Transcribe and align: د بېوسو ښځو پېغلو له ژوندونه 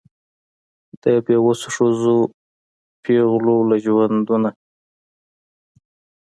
د 1.01 1.03
بېوسو 1.25 1.67
ښځو 1.75 2.17
پېغلو 3.03 3.57
له 3.69 3.75
ژوندونه 3.85 4.49